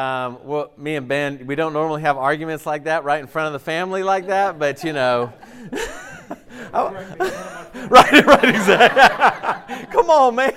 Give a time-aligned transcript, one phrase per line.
[0.00, 3.48] Um, well, me and Ben, we don't normally have arguments like that right in front
[3.48, 5.32] of the family like that, but you know.
[6.72, 6.92] Oh,
[7.88, 9.86] right, right, exactly.
[9.92, 10.52] Come on, man.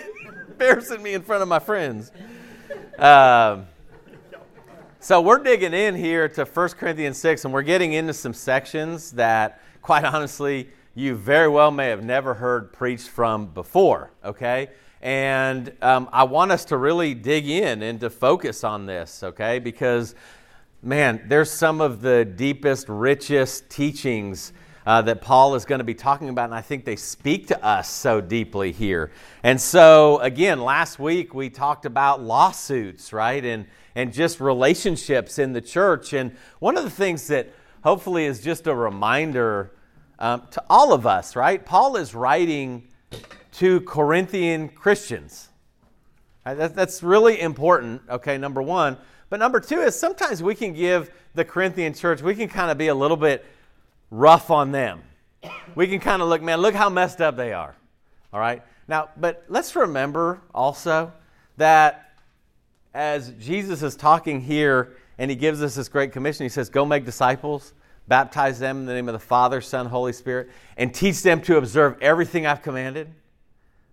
[0.48, 2.12] Embarrassing me in front of my friends.
[3.00, 3.66] Um,
[5.00, 9.14] so we're digging in here to 1 Corinthians 6, and we're getting into some sections
[9.14, 14.70] that, quite honestly, you very well may have never heard preached from before, okay?
[15.04, 19.60] And um, I want us to really dig in and to focus on this, okay?
[19.60, 20.16] Because,
[20.82, 24.54] man, there's some of the deepest, richest teachings
[24.86, 27.62] uh, that Paul is going to be talking about, and I think they speak to
[27.62, 29.12] us so deeply here.
[29.44, 33.44] And so, again, last week we talked about lawsuits, right?
[33.44, 33.66] And,
[33.96, 36.14] and just relationships in the church.
[36.14, 37.50] And one of the things that
[37.84, 39.74] hopefully is just a reminder
[40.18, 41.66] um, to all of us, right?
[41.66, 42.88] Paul is writing
[43.54, 45.50] to Corinthian Christians.
[46.46, 48.98] Uh, that's really important, okay, number one.
[49.30, 52.78] But number two is sometimes we can give the Corinthian church, we can kind of
[52.78, 53.46] be a little bit
[54.12, 55.02] rough on them.
[55.76, 57.76] We can kind of look, man, look how messed up they are.
[58.32, 58.62] All right?
[58.88, 61.14] Now, but let's remember also
[61.58, 62.20] that
[62.94, 66.86] as Jesus is talking here and he gives us this great commission, he says, Go
[66.86, 67.74] make disciples,
[68.08, 71.58] baptize them in the name of the Father, Son, Holy Spirit, and teach them to
[71.58, 73.10] observe everything I've commanded.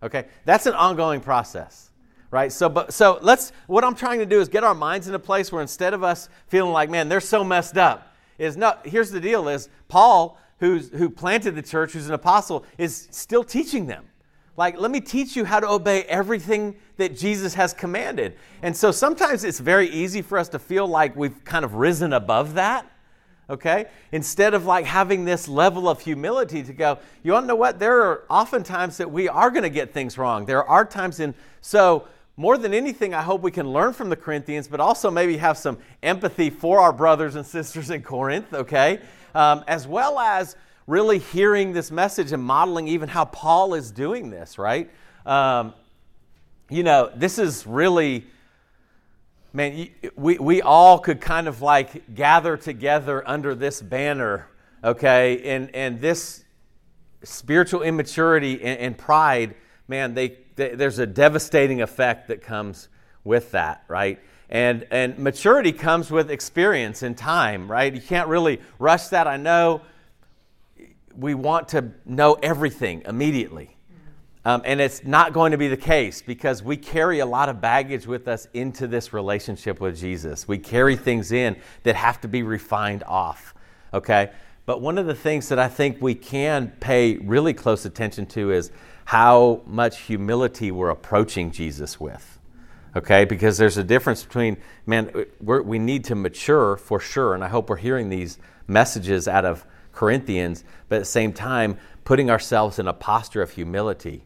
[0.02, 0.26] Okay?
[0.44, 1.90] That's an ongoing process.
[2.30, 2.52] Right?
[2.52, 5.18] So but so let's what I'm trying to do is get our minds in a
[5.18, 9.10] place where instead of us feeling like, man, they're so messed up, is no, here's
[9.10, 13.86] the deal is Paul, who's who planted the church, who's an apostle, is still teaching
[13.86, 14.04] them.
[14.56, 18.36] Like, let me teach you how to obey everything that Jesus has commanded.
[18.62, 22.12] And so sometimes it's very easy for us to feel like we've kind of risen
[22.12, 22.86] above that
[23.50, 23.86] okay?
[24.12, 27.78] Instead of like having this level of humility to go, you want to know what?
[27.78, 30.46] There are often times that we are going to get things wrong.
[30.46, 32.06] There are times in, so
[32.36, 35.58] more than anything, I hope we can learn from the Corinthians, but also maybe have
[35.58, 39.00] some empathy for our brothers and sisters in Corinth, okay?
[39.34, 40.56] Um, as well as
[40.86, 44.90] really hearing this message and modeling even how Paul is doing this, right?
[45.26, 45.74] Um,
[46.70, 48.26] you know, this is really
[49.52, 54.48] man, we, we all could kind of like gather together under this banner,
[54.82, 55.42] okay?
[55.54, 56.44] And, and this
[57.22, 59.54] spiritual immaturity and, and pride,
[59.88, 62.88] man, they, they, there's a devastating effect that comes
[63.24, 64.20] with that, right?
[64.48, 67.94] And, and maturity comes with experience and time, right?
[67.94, 69.26] You can't really rush that.
[69.26, 69.82] I know
[71.16, 73.76] we want to know everything immediately.
[74.44, 77.60] Um, and it's not going to be the case because we carry a lot of
[77.60, 80.48] baggage with us into this relationship with Jesus.
[80.48, 83.54] We carry things in that have to be refined off,
[83.92, 84.30] okay?
[84.64, 88.50] But one of the things that I think we can pay really close attention to
[88.50, 88.70] is
[89.04, 92.38] how much humility we're approaching Jesus with,
[92.96, 93.26] okay?
[93.26, 94.56] Because there's a difference between,
[94.86, 99.44] man, we need to mature for sure, and I hope we're hearing these messages out
[99.44, 104.24] of Corinthians, but at the same time, putting ourselves in a posture of humility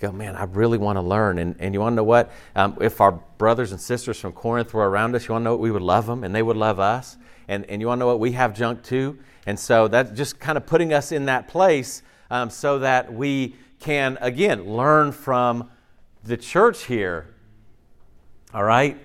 [0.00, 1.38] go, man, I really want to learn.
[1.38, 2.32] And, and you want to know what?
[2.56, 5.52] Um, if our brothers and sisters from Corinth were around us, you want to know
[5.52, 5.60] what?
[5.60, 7.18] We would love them and they would love us.
[7.48, 8.20] And, and you want to know what?
[8.20, 9.18] We have junk too.
[9.46, 13.56] And so that's just kind of putting us in that place um, so that we
[13.78, 15.70] can, again, learn from
[16.24, 17.34] the church here.
[18.54, 18.98] All right?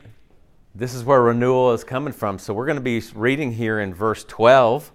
[0.74, 2.40] This is where renewal is coming from.
[2.40, 4.92] So we're going to be reading here in verse 12.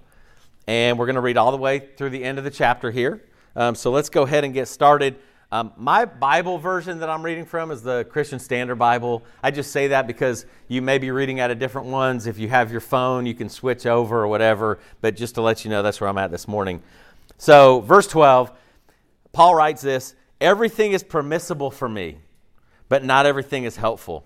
[0.67, 3.25] And we're going to read all the way through the end of the chapter here.
[3.57, 5.17] Um, so let's go ahead and get started.
[5.53, 9.25] Um, my Bible version that I'm reading from is the Christian Standard Bible.
[9.43, 12.29] I just say that because you may be reading out of different ones.
[12.29, 14.79] If you have your phone, you can switch over or whatever.
[15.01, 16.83] But just to let you know, that's where I'm at this morning.
[17.37, 18.53] So, verse 12,
[19.33, 22.19] Paul writes this Everything is permissible for me,
[22.89, 24.25] but not everything is helpful.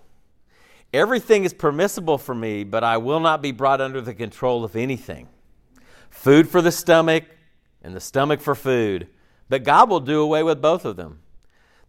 [0.93, 4.77] Everything is permissible for me, but I will not be brought under the control of
[4.77, 5.29] anything.
[6.11, 7.25] Food for the stomach,
[7.82, 9.09] and the stomach for food
[9.49, 11.20] but God will do away with both of them.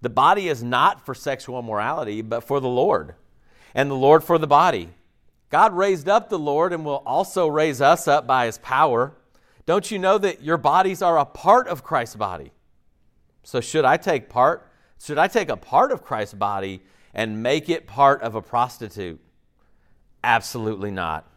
[0.01, 3.15] The body is not for sexual immorality, but for the Lord,
[3.73, 4.89] and the Lord for the body.
[5.49, 9.13] God raised up the Lord and will also raise us up by his power.
[9.65, 12.51] Don't you know that your bodies are a part of Christ's body?
[13.43, 14.69] So should I take part?
[15.01, 16.81] Should I take a part of Christ's body
[17.13, 19.19] and make it part of a prostitute?
[20.23, 21.27] Absolutely not.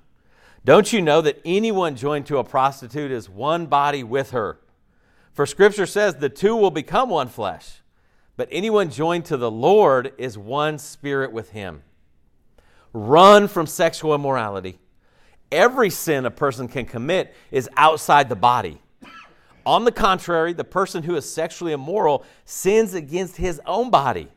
[0.64, 4.58] Don't you know that anyone joined to a prostitute is one body with her?
[5.32, 7.80] For scripture says the two will become one flesh.
[8.36, 11.82] But anyone joined to the Lord is one spirit with him.
[12.92, 14.78] Run from sexual immorality.
[15.50, 18.80] Every sin a person can commit is outside the body.
[19.66, 24.28] On the contrary, the person who is sexually immoral sins against his own body.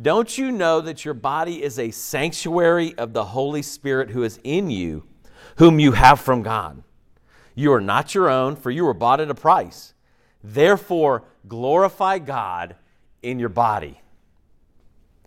[0.00, 4.40] Don't you know that your body is a sanctuary of the Holy Spirit who is
[4.44, 5.04] in you,
[5.56, 6.82] whom you have from God?
[7.58, 9.92] You are not your own, for you were bought at a price.
[10.44, 12.76] Therefore, glorify God
[13.20, 14.00] in your body.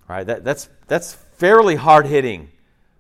[0.08, 2.50] Right, that, that's, that's fairly hard hitting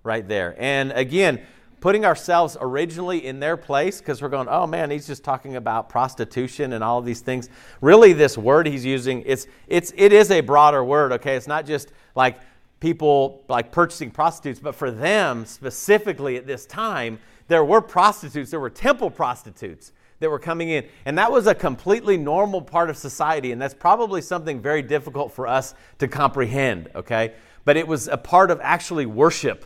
[0.04, 0.54] right there.
[0.60, 1.40] And again,
[1.80, 5.88] putting ourselves originally in their place because we're going, oh man, he's just talking about
[5.88, 7.48] prostitution and all of these things.
[7.80, 11.38] Really, this word he's using, it's, it's, it is a broader word, okay?
[11.38, 12.38] It's not just like
[12.82, 17.18] people like purchasing prostitutes, but for them specifically at this time,
[17.52, 20.86] there were prostitutes, there were temple prostitutes that were coming in.
[21.06, 25.34] And that was a completely normal part of society, and that's probably something very difficult
[25.34, 27.34] for us to comprehend, okay?
[27.66, 29.66] But it was a part of actually worship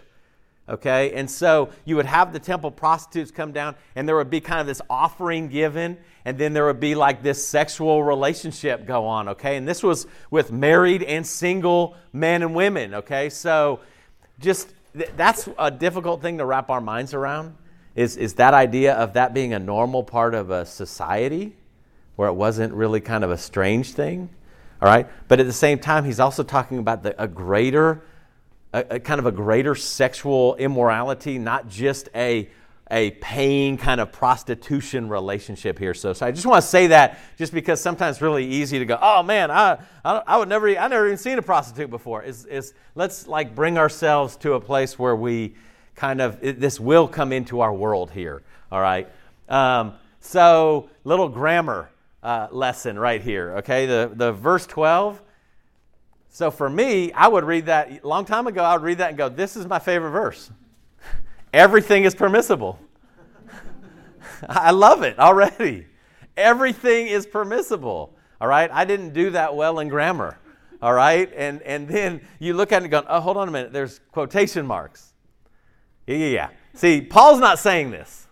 [0.67, 4.41] Okay, and so you would have the temple prostitutes come down, and there would be
[4.41, 9.05] kind of this offering given, and then there would be like this sexual relationship go
[9.05, 9.29] on.
[9.29, 12.95] Okay, and this was with married and single men and women.
[12.95, 13.81] Okay, so
[14.39, 17.55] just th- that's a difficult thing to wrap our minds around
[17.95, 21.55] is, is that idea of that being a normal part of a society
[22.15, 24.29] where it wasn't really kind of a strange thing.
[24.81, 28.03] All right, but at the same time, he's also talking about the, a greater
[28.75, 32.49] a, a kind of a greater sexual immorality, not just a
[32.91, 35.95] a paying kind of prostitution relationship here.
[35.95, 38.85] So, so I just want to say that just because sometimes it's really easy to
[38.85, 42.21] go, oh man, I, I, I would never, I never even seen a prostitute before.
[42.21, 45.55] Is, is let's like bring ourselves to a place where we
[45.95, 48.43] kind of, it, this will come into our world here.
[48.71, 49.09] All right.
[49.49, 51.89] Um, so little grammar
[52.23, 53.57] uh, lesson right here.
[53.57, 53.85] Okay.
[53.85, 55.21] The, the verse 12
[56.35, 59.07] so for me, I would read that a long time ago, I would read that
[59.07, 60.51] and go, This is my favorite verse.
[61.53, 62.77] Everything is permissible.
[64.49, 65.87] I love it already.
[66.35, 68.17] Everything is permissible.
[68.41, 68.69] All right?
[68.69, 70.37] I didn't do that well in grammar.
[70.81, 71.31] All right?
[71.33, 73.71] And, and then you look at it and go, Oh, hold on a minute.
[73.71, 75.13] There's quotation marks.
[76.07, 76.49] Yeah, yeah, yeah.
[76.73, 78.27] See, Paul's not saying this.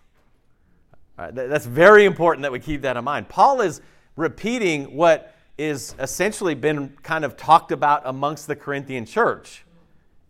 [1.16, 3.28] that's very important that we keep that in mind.
[3.28, 3.80] Paul is
[4.16, 9.64] repeating what is essentially been kind of talked about amongst the Corinthian church.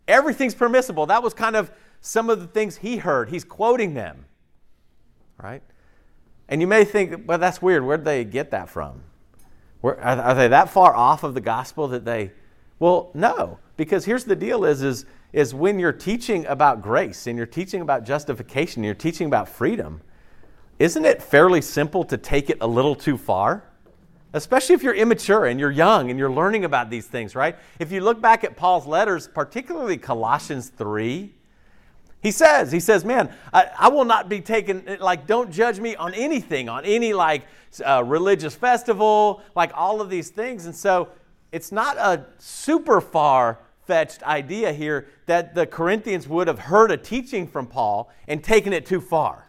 [0.07, 1.07] Everything's permissible.
[1.07, 3.29] That was kind of some of the things he heard.
[3.29, 4.25] He's quoting them,
[5.41, 5.63] right?
[6.47, 7.83] And you may think, well, that's weird.
[7.83, 9.01] Where'd they get that from?
[9.81, 12.31] Where, are they that far off of the gospel that they?
[12.79, 17.37] Well, no, because here's the deal: is is is when you're teaching about grace and
[17.37, 20.01] you're teaching about justification, you're teaching about freedom.
[20.79, 23.63] Isn't it fairly simple to take it a little too far?
[24.35, 27.55] especially if you're immature and you're young and you're learning about these things, right?
[27.79, 31.33] If you look back at Paul's letters, particularly Colossians 3,
[32.21, 35.95] he says, he says, man, I, I will not be taken, like, don't judge me
[35.95, 37.43] on anything, on any, like,
[37.85, 40.65] uh, religious festival, like all of these things.
[40.65, 41.07] And so
[41.53, 46.97] it's not a super far fetched idea here that the Corinthians would have heard a
[46.97, 49.47] teaching from Paul and taken it too far.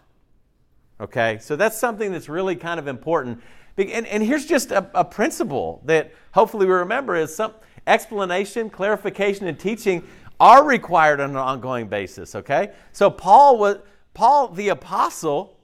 [1.00, 3.42] Okay, so that's something that's really kind of important
[3.78, 7.52] and, and here's just a, a principle that hopefully we remember is some
[7.86, 10.02] explanation, clarification, and teaching
[10.40, 12.72] are required on an ongoing basis, okay?
[12.92, 13.78] So Paul was
[14.14, 15.58] Paul the apostle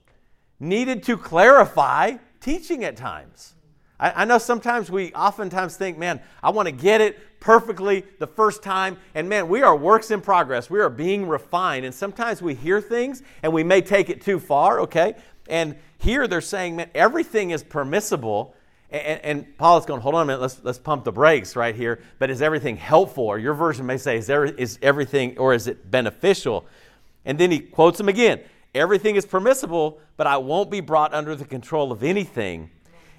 [0.60, 3.54] needed to clarify teaching at times.
[3.98, 8.26] I, I know sometimes we oftentimes think, man, I want to get it perfectly the
[8.26, 8.96] first time.
[9.14, 10.70] And man, we are works in progress.
[10.70, 11.84] We are being refined.
[11.84, 15.16] And sometimes we hear things and we may take it too far, okay?
[15.48, 18.54] And here they're saying, man, everything is permissible.
[18.90, 21.74] And, and, Paul is going, hold on a minute, let's, let's pump the brakes right
[21.74, 22.00] here.
[22.20, 23.24] But is everything helpful?
[23.24, 26.66] Or your version may say, is, there, is everything, or is it beneficial?
[27.24, 28.40] And then he quotes him again
[28.74, 32.70] everything is permissible, but I won't be brought under the control of anything.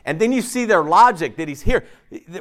[0.05, 1.85] And then you see their logic that he's here.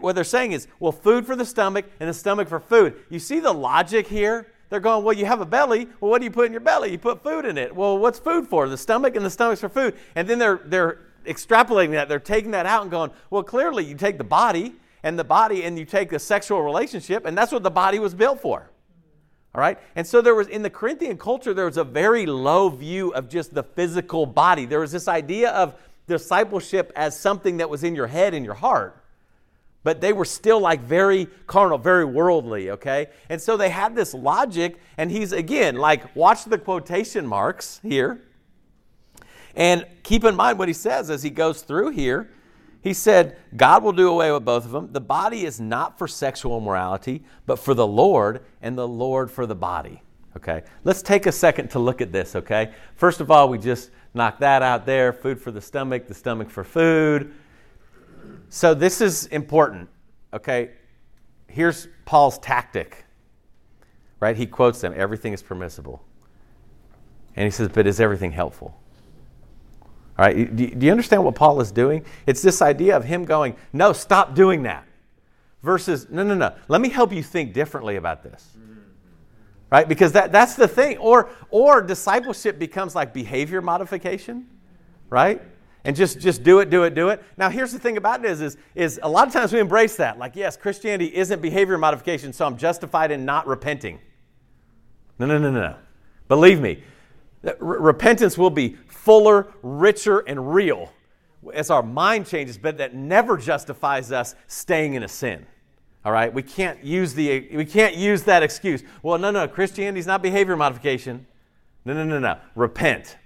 [0.00, 2.94] What they're saying is, well, food for the stomach and the stomach for food.
[3.08, 4.48] You see the logic here?
[4.68, 5.86] They're going, well, you have a belly.
[6.00, 6.90] Well, what do you put in your belly?
[6.90, 7.74] You put food in it.
[7.74, 8.68] Well, what's food for?
[8.68, 9.94] The stomach and the stomach's for food.
[10.16, 12.08] And then they're, they're extrapolating that.
[12.08, 15.64] They're taking that out and going, well, clearly you take the body and the body
[15.64, 18.70] and you take the sexual relationship, and that's what the body was built for.
[19.54, 19.78] All right?
[19.94, 23.28] And so there was, in the Corinthian culture, there was a very low view of
[23.28, 24.64] just the physical body.
[24.64, 25.74] There was this idea of
[26.06, 29.02] discipleship as something that was in your head and your heart.
[29.84, 33.08] But they were still like very carnal, very worldly, okay?
[33.28, 38.20] And so they had this logic, and he's again, like, watch the quotation marks here.
[39.56, 42.30] And keep in mind what he says as he goes through here.
[42.80, 44.92] He said, God will do away with both of them.
[44.92, 49.46] The body is not for sexual immorality, but for the Lord, and the Lord for
[49.46, 50.02] the body.
[50.36, 52.72] Okay, let's take a second to look at this, okay?
[52.96, 56.50] First of all, we just knocked that out there food for the stomach, the stomach
[56.50, 57.34] for food.
[58.48, 59.88] So this is important,
[60.32, 60.72] okay?
[61.46, 63.04] Here's Paul's tactic,
[64.20, 64.36] right?
[64.36, 66.02] He quotes them everything is permissible.
[67.34, 68.78] And he says, but is everything helpful?
[70.18, 72.04] All right, do you understand what Paul is doing?
[72.26, 74.86] It's this idea of him going, no, stop doing that,
[75.62, 78.50] versus, no, no, no, let me help you think differently about this.
[79.72, 79.88] Right?
[79.88, 80.98] Because that, that's the thing.
[80.98, 84.46] Or, or discipleship becomes like behavior modification,
[85.08, 85.40] right?
[85.84, 87.22] And just, just do it, do it, do it.
[87.38, 89.96] Now, here's the thing about it is, is, is a lot of times we embrace
[89.96, 90.18] that.
[90.18, 93.98] Like, yes, Christianity isn't behavior modification, so I'm justified in not repenting.
[95.18, 95.76] No, no, no, no, no.
[96.28, 96.82] Believe me,
[97.58, 100.92] repentance will be fuller, richer, and real
[101.54, 105.46] as our mind changes, but that never justifies us staying in a sin.
[106.04, 106.32] All right?
[106.32, 108.82] We can't use, the, we can't use that excuse.
[109.02, 111.26] Well, no, no, Christianity is not behavior modification.
[111.84, 112.38] No, no, no, no.
[112.54, 113.16] Repent.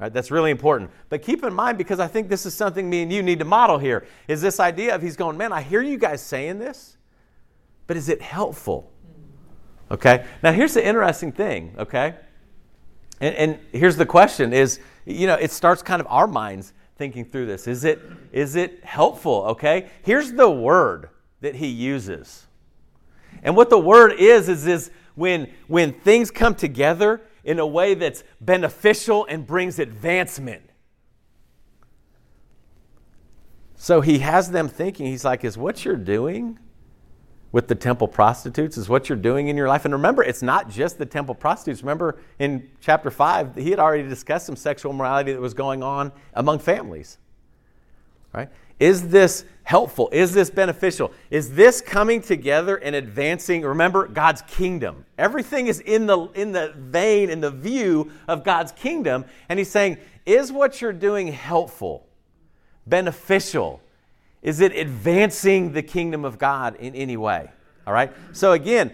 [0.00, 0.90] All right, that's really important.
[1.08, 3.44] But keep in mind, because I think this is something me and you need to
[3.44, 6.96] model here, is this idea of he's going, man, I hear you guys saying this,
[7.86, 8.90] but is it helpful?
[9.90, 10.24] Okay?
[10.42, 12.16] Now, here's the interesting thing, okay?
[13.20, 17.24] And, and here's the question is, you know, it starts kind of our minds thinking
[17.24, 17.68] through this.
[17.68, 18.00] Is it,
[18.32, 19.44] is it helpful?
[19.48, 19.90] Okay?
[20.02, 21.10] Here's the word
[21.44, 22.46] that he uses.
[23.42, 27.94] And what the word is, is, is when, when things come together in a way
[27.94, 30.62] that's beneficial and brings advancement.
[33.76, 36.58] So he has them thinking, he's like, is what you're doing
[37.54, 39.84] with the temple prostitutes is what you're doing in your life.
[39.84, 41.82] And remember, it's not just the temple prostitutes.
[41.82, 46.10] Remember in chapter 5, he had already discussed some sexual morality that was going on
[46.32, 47.18] among families.
[48.32, 48.48] Right?
[48.78, 50.08] Is this helpful?
[50.12, 51.12] Is this beneficial?
[51.30, 53.62] Is this coming together and advancing?
[53.62, 55.06] Remember, God's kingdom.
[55.16, 59.24] Everything is in the, in the vein, in the view of God's kingdom.
[59.48, 62.06] And he's saying, is what you're doing helpful,
[62.86, 63.80] beneficial?
[64.42, 67.50] Is it advancing the kingdom of God in any way?
[67.86, 68.12] All right.
[68.32, 68.92] So, again,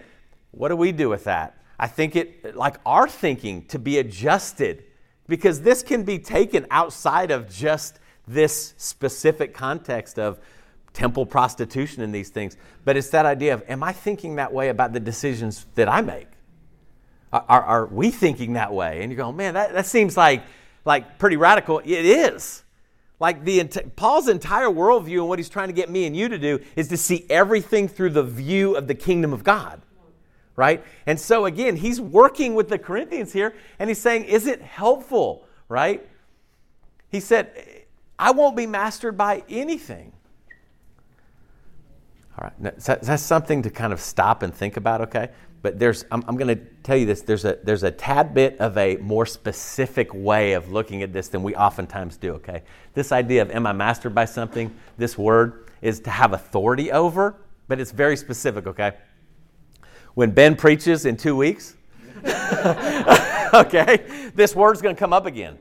[0.51, 1.57] what do we do with that?
[1.79, 4.83] I think it, like our thinking, to be adjusted
[5.27, 7.99] because this can be taken outside of just
[8.33, 10.39] this specific context of
[10.93, 12.57] temple prostitution and these things.
[12.83, 16.01] But it's that idea of, am I thinking that way about the decisions that I
[16.01, 16.27] make?
[17.31, 19.01] Are, are, we thinking that way?
[19.01, 20.43] And you go, man, that, that seems like,
[20.83, 21.79] like pretty radical.
[21.79, 22.63] It is.
[23.21, 23.63] Like the
[23.95, 26.89] Paul's entire worldview and what he's trying to get me and you to do is
[26.89, 29.81] to see everything through the view of the kingdom of God.
[30.57, 30.83] Right?
[31.05, 35.47] And so again, he's working with the Corinthians here and he's saying, is it helpful?
[35.69, 36.05] Right?
[37.09, 37.70] He said,
[38.21, 40.13] I won't be mastered by anything.
[42.37, 45.31] All right, that's something to kind of stop and think about, okay?
[45.61, 48.59] but there's i'm, I'm going to tell you this there's a there's a tad bit
[48.59, 52.63] of a more specific way of looking at this than we oftentimes do okay?
[52.93, 54.73] This idea of am i mastered by something?
[54.97, 57.35] This word is to have authority over
[57.67, 58.93] but it's very specific okay?
[60.13, 61.75] When ben preaches in two weeks
[63.53, 65.57] okay this word's going to come up again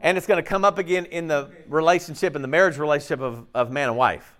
[0.00, 3.46] and it's going to come up again in the relationship in the marriage relationship of,
[3.54, 4.36] of man and wife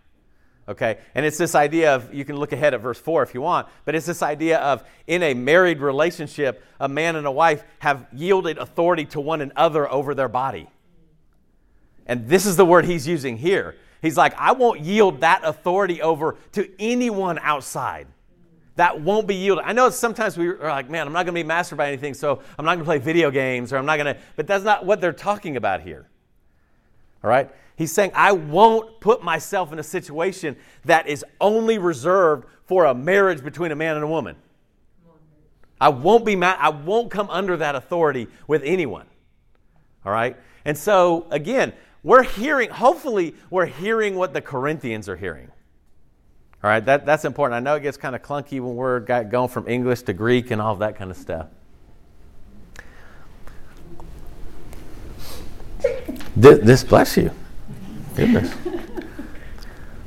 [0.69, 0.99] Okay?
[1.15, 3.69] And it's this idea of, you can look ahead at verse 4 if you want,
[3.85, 8.07] but it's this idea of in a married relationship, a man and a wife have
[8.13, 10.69] yielded authority to one another over their body.
[12.07, 13.77] And this is the word he's using here.
[14.03, 18.07] He's like, I won't yield that authority over to anyone outside.
[18.77, 19.65] That won't be yielded.
[19.65, 22.15] I know sometimes we are like, man, I'm not going to be mastered by anything,
[22.15, 24.65] so I'm not going to play video games or I'm not going to, but that's
[24.65, 26.07] not what they're talking about here.
[27.25, 27.51] All right?
[27.77, 32.95] He's saying, I won't put myself in a situation that is only reserved for a
[32.95, 34.37] marriage between a man and a woman.
[35.81, 39.07] I won't be mad, I won't come under that authority with anyone.
[40.05, 40.37] All right?
[40.65, 45.51] And so, again, we're hearing, hopefully, we're hearing what the Corinthians are hearing.
[46.67, 47.55] All right, that, that's important.
[47.55, 50.61] I know it gets kind of clunky when we're going from English to Greek and
[50.61, 51.47] all that kind of stuff.
[56.35, 57.31] This, this bless you.
[58.17, 58.53] Goodness.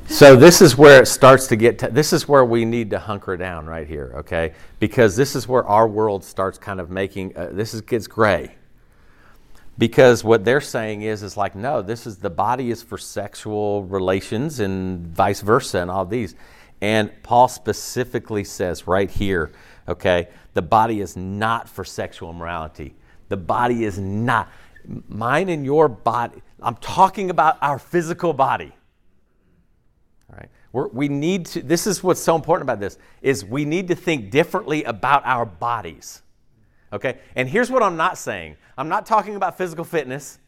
[0.06, 1.78] so this is where it starts to get.
[1.78, 4.52] To, this is where we need to hunker down right here, okay?
[4.80, 7.34] Because this is where our world starts kind of making.
[7.38, 8.54] Uh, this is gets gray.
[9.80, 13.82] Because what they're saying is, is like, no, this is the body is for sexual
[13.84, 16.34] relations and vice versa, and all these.
[16.82, 19.52] And Paul specifically says right here,
[19.88, 22.94] okay, the body is not for sexual immorality.
[23.30, 24.50] The body is not
[25.08, 26.42] mine and your body.
[26.60, 28.74] I'm talking about our physical body.
[30.30, 30.50] All right.
[30.72, 33.94] We're, we need to, this is what's so important about this, is we need to
[33.94, 36.20] think differently about our bodies.
[36.92, 37.18] Okay?
[37.36, 38.56] And here's what I'm not saying.
[38.76, 40.38] I'm not talking about physical fitness.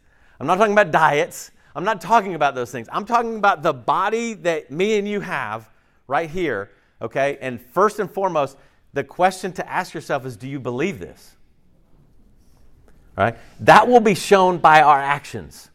[0.41, 1.51] I'm not talking about diets.
[1.75, 2.89] I'm not talking about those things.
[2.93, 5.71] I'm talking about the body that me and you have
[6.07, 6.71] right here,
[7.01, 7.39] okay?
[7.41, 8.57] And first and foremost,
[8.93, 11.37] the question to ask yourself is do you believe this?
[13.17, 13.37] Right?
[13.61, 15.71] That will be shown by our actions.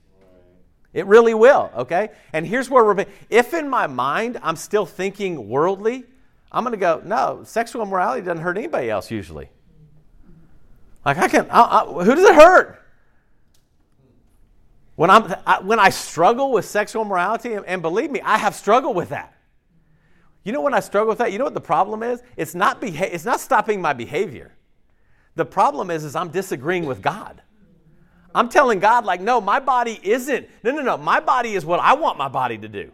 [0.93, 2.09] It really will, okay?
[2.33, 6.05] And here's where we're if in my mind I'm still thinking worldly,
[6.51, 9.49] I'm going to go, no, sexual immorality doesn't hurt anybody else usually.
[11.07, 12.83] Like I can, I, I, who does it hurt?
[14.95, 18.53] When, I'm, I, when I struggle with sexual immorality, and, and believe me, I have
[18.53, 19.33] struggled with that.
[20.43, 22.21] You know when I struggle with that, you know what the problem is?
[22.35, 24.51] It's not, beha- it's not stopping my behavior.
[25.35, 27.41] The problem is, is I'm disagreeing with God.
[28.35, 30.49] I'm telling God, like, no, my body isn't.
[30.61, 30.97] No, no, no.
[30.97, 32.91] My body is what I want my body to do.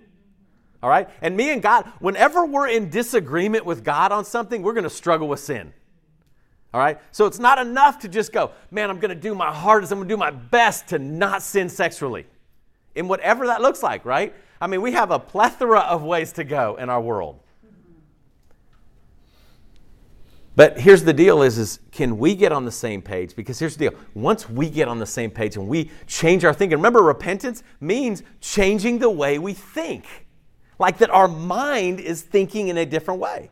[0.83, 1.09] All right?
[1.19, 4.89] And me and God, whenever we're in disagreement with God on something, we're going to
[4.91, 5.73] struggle with sin.
[6.73, 6.99] All right?
[7.11, 9.99] So it's not enough to just go, man, I'm going to do my hardest, I'm
[9.99, 12.25] going to do my best to not sin sexually.
[12.95, 14.33] In whatever that looks like, right?
[14.59, 17.39] I mean, we have a plethora of ways to go in our world.
[20.55, 23.35] But here's the deal is, is can we get on the same page?
[23.35, 23.99] Because here's the deal.
[24.13, 28.21] Once we get on the same page and we change our thinking, remember repentance means
[28.39, 30.05] changing the way we think.
[30.77, 33.49] Like that our mind is thinking in a different way.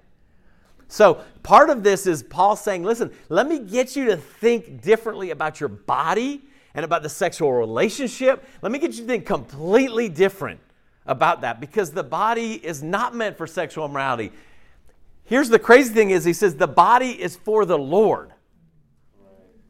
[0.91, 5.31] So part of this is Paul saying, listen, let me get you to think differently
[5.31, 6.41] about your body
[6.73, 8.43] and about the sexual relationship.
[8.61, 10.59] Let me get you to think completely different
[11.05, 14.33] about that because the body is not meant for sexual immorality.
[15.23, 18.33] Here's the crazy thing is he says the body is for the Lord.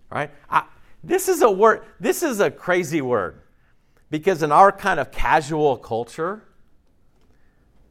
[0.10, 0.32] Right?
[0.50, 0.64] I,
[1.04, 3.44] this is a word, this is a crazy word.
[4.10, 6.42] Because in our kind of casual culture,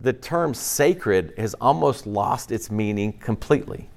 [0.00, 3.90] the term sacred has almost lost its meaning completely.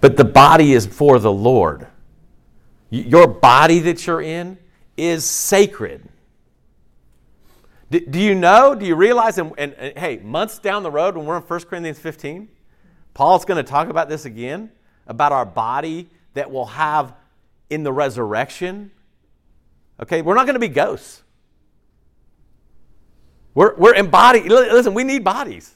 [0.00, 1.86] But the body is for the Lord.
[2.90, 4.58] Your body that you're in
[4.96, 6.08] is sacred.
[7.90, 11.24] Do, you know, do you realize, and, and, and, hey, months down the road when
[11.24, 12.48] we're in 1 Corinthians 15,
[13.14, 14.70] Paul's going to talk about this again,
[15.06, 17.14] about our body that we'll have
[17.70, 18.90] in the resurrection.
[20.00, 21.22] Okay, we're not going to be ghosts.
[23.58, 24.44] We're, we're embodied.
[24.44, 25.74] Listen, we need bodies.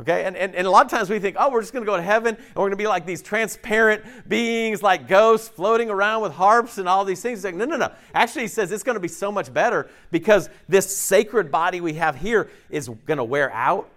[0.00, 1.90] Okay, and, and, and a lot of times we think, oh, we're just going to
[1.90, 5.90] go to heaven and we're going to be like these transparent beings, like ghosts floating
[5.90, 7.40] around with harps and all these things.
[7.40, 7.90] He's like, no, no, no.
[8.14, 11.94] Actually, he says it's going to be so much better because this sacred body we
[11.94, 13.88] have here is going to wear out.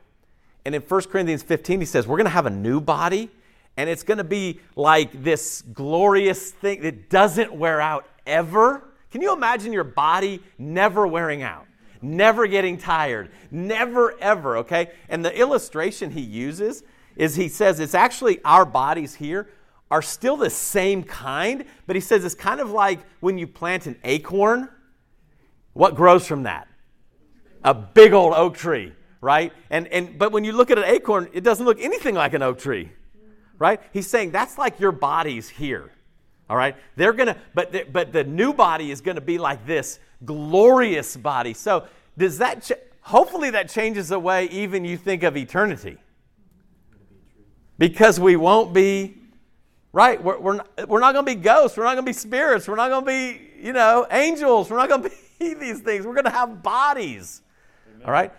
[0.66, 3.30] And in 1 Corinthians 15, he says, we're going to have a new body
[3.78, 8.82] and it's going to be like this glorious thing that doesn't wear out ever.
[9.12, 11.68] Can you imagine your body never wearing out?
[12.02, 14.92] Never getting tired, never ever, okay?
[15.10, 16.84] And the illustration he uses
[17.16, 19.50] is he says it's actually our bodies here
[19.90, 23.86] are still the same kind, but he says it's kind of like when you plant
[23.86, 24.70] an acorn.
[25.74, 26.68] What grows from that?
[27.64, 29.54] A big old oak tree, right?
[29.70, 32.42] And, and but when you look at an acorn, it doesn't look anything like an
[32.42, 32.92] oak tree,
[33.60, 33.82] right?
[33.92, 35.92] He's saying that's like your bodies here.
[36.50, 36.76] All right?
[36.98, 40.00] They're going to but the, but the new body is going to be like this
[40.26, 41.54] glorious body.
[41.54, 45.98] So, does that ch- hopefully that changes the way even you think of eternity?
[47.78, 49.18] Because we won't be
[49.94, 50.24] right.
[50.24, 51.78] We're, we're not, we're not going to be ghosts.
[51.78, 52.68] We're not going to be spirits.
[52.68, 54.70] We're not going to be, you know, angels.
[54.70, 55.16] We're not going to be
[55.56, 56.06] these things.
[56.06, 57.42] We're going to have bodies.
[57.88, 58.06] Amen.
[58.06, 58.32] All right?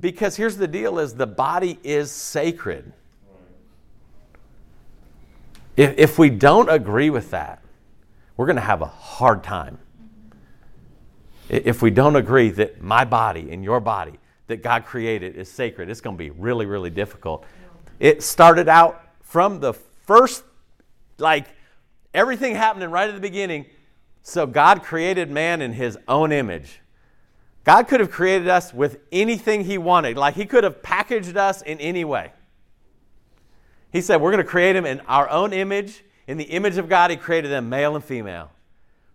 [0.00, 2.92] Because here's the deal is the body is sacred.
[5.76, 7.62] If, if we don't agree with that,
[8.36, 9.78] we're going to have a hard time.
[11.48, 15.88] If we don't agree that my body and your body that God created is sacred,
[15.88, 17.44] it's going to be really, really difficult.
[18.00, 20.44] It started out from the first,
[21.18, 21.46] like
[22.12, 23.66] everything happening right at the beginning.
[24.22, 26.80] So God created man in his own image.
[27.62, 30.16] God could have created us with anything he wanted.
[30.16, 32.32] Like he could have packaged us in any way.
[33.92, 36.04] He said, We're going to create him in our own image.
[36.26, 38.50] In the image of God, he created them male and female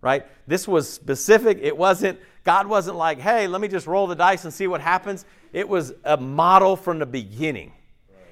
[0.01, 0.25] right?
[0.47, 1.59] This was specific.
[1.61, 4.81] It wasn't God wasn't like, hey, let me just roll the dice and see what
[4.81, 5.25] happens.
[5.53, 7.73] It was a model from the beginning.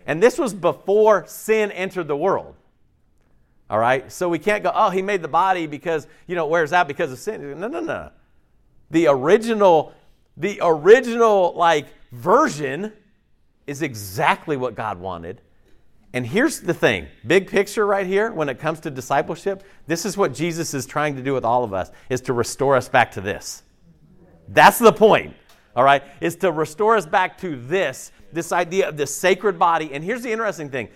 [0.07, 2.55] And this was before sin entered the world.
[3.69, 4.11] All right?
[4.11, 7.11] So we can't go, oh, he made the body because, you know, wears out because
[7.11, 7.59] of sin.
[7.59, 8.09] No, no, no.
[8.89, 9.93] The original,
[10.35, 12.91] the original like version
[13.67, 15.41] is exactly what God wanted.
[16.13, 20.17] And here's the thing big picture right here when it comes to discipleship, this is
[20.17, 23.11] what Jesus is trying to do with all of us, is to restore us back
[23.11, 23.63] to this.
[24.47, 25.35] That's the point,
[25.75, 26.03] all right?
[26.19, 29.91] Is to restore us back to this, this idea of the sacred body.
[29.93, 30.89] And here's the interesting thing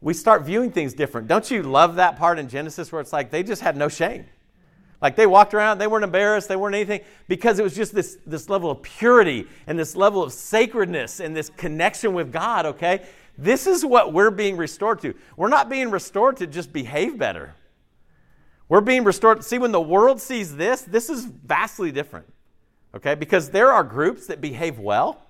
[0.00, 1.26] we start viewing things different.
[1.26, 4.26] Don't you love that part in Genesis where it's like they just had no shame?
[5.00, 8.18] Like they walked around, they weren't embarrassed, they weren't anything, because it was just this,
[8.26, 13.06] this level of purity and this level of sacredness and this connection with God, okay?
[13.38, 15.14] This is what we're being restored to.
[15.36, 17.54] We're not being restored to just behave better.
[18.68, 19.44] We're being restored.
[19.44, 22.26] See, when the world sees this, this is vastly different,
[22.96, 23.14] okay?
[23.14, 25.22] Because there are groups that behave well.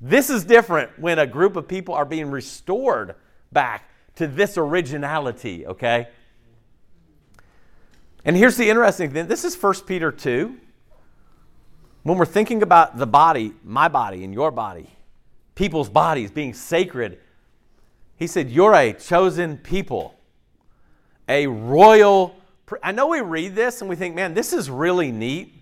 [0.00, 3.14] This is different when a group of people are being restored
[3.52, 6.08] back to this originality, okay?
[8.24, 10.56] And here's the interesting thing this is 1 Peter 2.
[12.02, 14.90] When we're thinking about the body, my body and your body,
[15.54, 17.20] people's bodies being sacred,
[18.18, 20.14] he said, You're a chosen people,
[21.28, 22.34] a royal.
[22.82, 25.54] I know we read this and we think, man, this is really neat,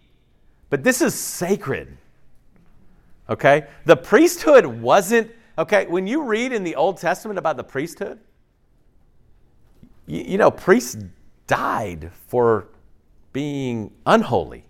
[0.71, 1.97] but this is sacred.
[3.29, 3.67] Okay?
[3.85, 8.19] The priesthood wasn't, okay, when you read in the Old Testament about the priesthood,
[10.07, 10.97] you, you know, priests
[11.47, 12.69] died for
[13.33, 14.65] being unholy,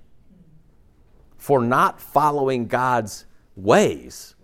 [1.38, 4.34] for not following God's ways.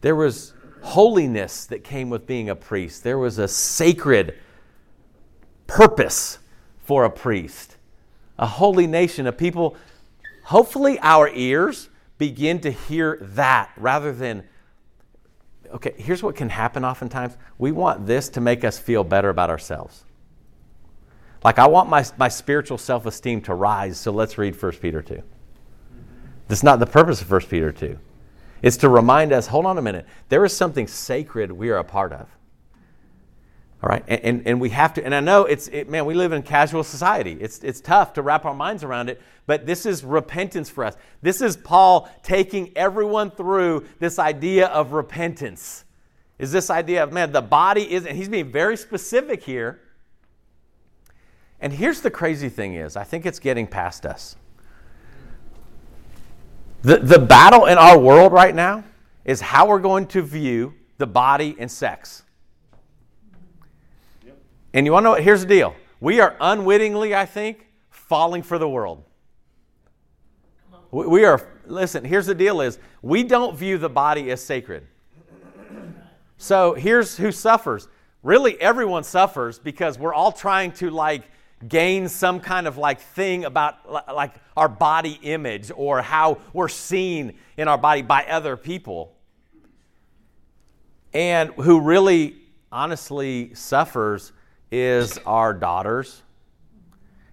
[0.00, 0.52] There was
[0.86, 4.34] holiness that came with being a priest, there was a sacred
[5.66, 6.38] purpose
[6.84, 7.76] for a priest,
[8.38, 9.76] a holy nation, a people.
[10.44, 14.44] Hopefully, our ears begin to hear that rather than
[15.72, 17.36] okay, here's what can happen oftentimes.
[17.58, 20.04] We want this to make us feel better about ourselves.
[21.44, 25.02] Like, I want my, my spiritual self esteem to rise, so let's read 1 Peter
[25.02, 25.22] 2.
[26.48, 27.98] That's not the purpose of 1 Peter 2.
[28.62, 31.84] It's to remind us hold on a minute, there is something sacred we are a
[31.84, 32.28] part of.
[33.82, 36.14] All right, and, and, and we have to, and I know it's, it, man, we
[36.14, 37.36] live in casual society.
[37.40, 40.96] It's, it's tough to wrap our minds around it, but this is repentance for us.
[41.20, 45.84] This is Paul taking everyone through this idea of repentance.
[46.38, 49.80] Is this idea of, man, the body is, and he's being very specific here
[51.60, 54.36] and here's the crazy thing is, I think it's getting past us.
[56.86, 58.84] The, the battle in our world right now
[59.24, 62.22] is how we're going to view the body and sex.
[64.24, 64.38] Yep.
[64.72, 65.24] And you want to know what?
[65.24, 65.74] Here's the deal.
[65.98, 69.02] We are unwittingly, I think, falling for the world.
[70.92, 74.86] We, we are, listen, here's the deal is we don't view the body as sacred.
[76.36, 77.88] So here's who suffers.
[78.22, 81.24] Really, everyone suffers because we're all trying to like
[81.68, 87.34] gain some kind of like thing about like our body image or how we're seen
[87.56, 89.16] in our body by other people
[91.12, 92.36] and who really
[92.70, 94.32] honestly suffers
[94.70, 96.22] is our daughters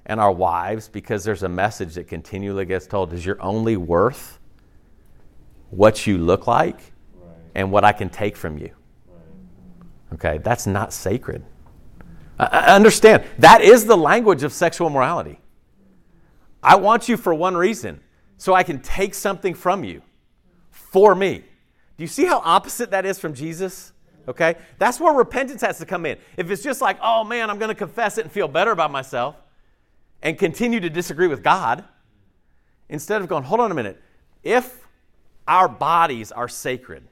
[0.05, 4.39] and our wives because there's a message that continually gets told is you're only worth
[5.69, 6.77] what you look like
[7.15, 7.35] right.
[7.55, 8.69] and what I can take from you.
[9.07, 10.13] Right.
[10.13, 11.43] Okay, that's not sacred.
[12.39, 13.23] I understand.
[13.39, 15.39] That is the language of sexual morality.
[16.61, 17.99] I want you for one reason
[18.37, 20.01] so I can take something from you
[20.69, 21.43] for me.
[21.97, 23.91] Do you see how opposite that is from Jesus?
[24.27, 24.55] Okay?
[24.79, 26.17] That's where repentance has to come in.
[26.37, 28.91] If it's just like, oh man, I'm going to confess it and feel better about
[28.91, 29.35] myself
[30.21, 31.83] and continue to disagree with God,
[32.89, 34.01] instead of going, hold on a minute.
[34.43, 34.87] If
[35.47, 37.03] our bodies are sacred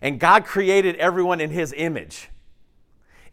[0.00, 2.28] and God created everyone in his image,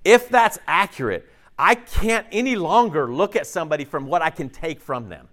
[0.06, 4.80] if that's accurate, I can't any longer look at somebody from what I can take
[4.80, 5.28] from them.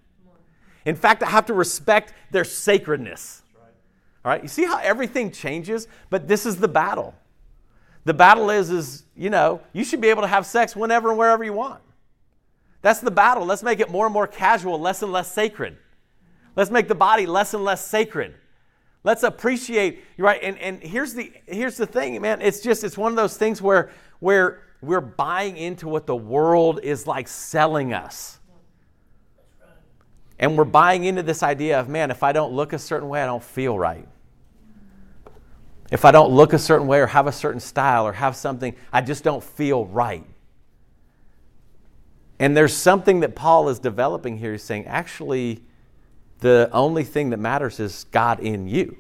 [0.85, 3.43] In fact, I have to respect their sacredness.
[4.25, 7.15] All right, you see how everything changes, but this is the battle.
[8.05, 11.19] The battle is, is you know, you should be able to have sex whenever and
[11.19, 11.83] wherever you want.
[12.81, 13.45] That's the battle.
[13.45, 15.77] Let's make it more and more casual, less and less sacred.
[16.57, 18.35] Let's make the body less and less sacred.
[19.05, 20.41] Let's appreciate, right?
[20.43, 22.41] And, and here's the here's the thing, man.
[22.41, 23.91] It's just it's one of those things where
[24.23, 28.39] where we're buying into what the world is like selling us.
[30.39, 33.21] And we're buying into this idea of, man, if I don't look a certain way,
[33.21, 34.07] I don't feel right.
[35.91, 38.77] If I don't look a certain way or have a certain style or have something,
[38.93, 40.25] I just don't feel right.
[42.39, 44.53] And there's something that Paul is developing here.
[44.53, 45.63] He's saying, actually,
[46.43, 48.97] The only thing that matters is God in you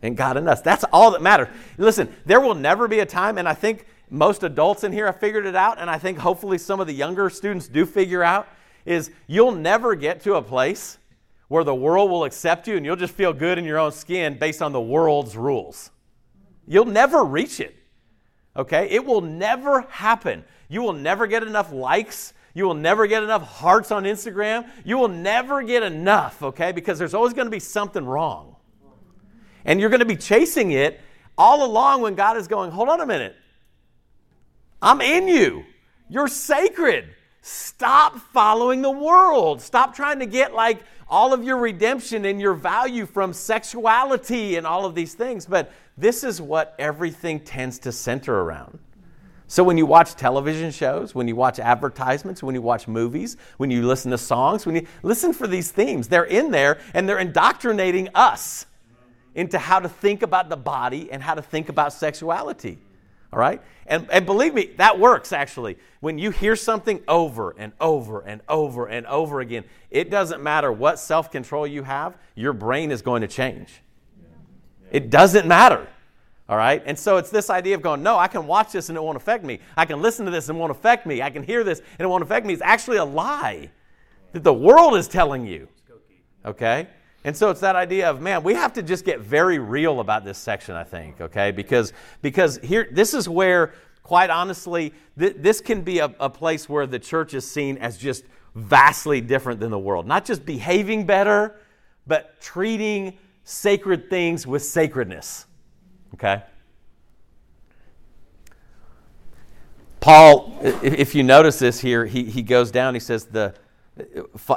[0.00, 0.62] and God in us.
[0.62, 1.48] That's all that matters.
[1.76, 5.18] Listen, there will never be a time, and I think most adults in here have
[5.18, 8.46] figured it out, and I think hopefully some of the younger students do figure out,
[8.84, 10.98] is you'll never get to a place
[11.48, 14.38] where the world will accept you and you'll just feel good in your own skin
[14.38, 15.90] based on the world's rules.
[16.66, 17.74] You'll never reach it.
[18.56, 18.88] Okay?
[18.90, 20.44] It will never happen.
[20.68, 22.34] You will never get enough likes.
[22.54, 24.68] You will never get enough hearts on Instagram.
[24.84, 26.72] You will never get enough, okay?
[26.72, 28.56] Because there's always going to be something wrong.
[29.64, 31.00] And you're going to be chasing it
[31.38, 33.36] all along when God is going, hold on a minute.
[34.82, 35.64] I'm in you.
[36.08, 37.14] You're sacred.
[37.40, 39.62] Stop following the world.
[39.62, 44.66] Stop trying to get like all of your redemption and your value from sexuality and
[44.66, 45.46] all of these things.
[45.46, 48.78] But this is what everything tends to center around.
[49.46, 53.70] So when you watch television shows, when you watch advertisements, when you watch movies, when
[53.70, 57.18] you listen to songs, when you listen for these themes, they're in there and they're
[57.18, 58.66] indoctrinating us
[59.34, 62.78] into how to think about the body and how to think about sexuality.
[63.32, 63.62] All right?
[63.86, 65.78] And, and believe me, that works actually.
[66.00, 70.70] When you hear something over and over and over and over again, it doesn't matter
[70.70, 73.82] what self control you have, your brain is going to change.
[74.90, 75.88] It doesn't matter.
[76.48, 76.82] All right?
[76.84, 79.16] And so it's this idea of going, no, I can watch this and it won't
[79.16, 79.60] affect me.
[79.76, 81.22] I can listen to this and it won't affect me.
[81.22, 82.52] I can hear this and it won't affect me.
[82.52, 83.70] It's actually a lie
[84.32, 85.68] that the world is telling you.
[86.44, 86.88] Okay?
[87.24, 90.24] And so it's that idea of, man, we have to just get very real about
[90.24, 91.52] this section, I think, okay?
[91.52, 96.68] Because, because here, this is where, quite honestly, th- this can be a, a place
[96.68, 98.24] where the church is seen as just
[98.56, 100.06] vastly different than the world.
[100.06, 101.60] Not just behaving better,
[102.08, 105.46] but treating sacred things with sacredness.
[106.14, 106.42] Okay?
[110.00, 113.54] Paul, if you notice this here, he, he goes down, he says, the,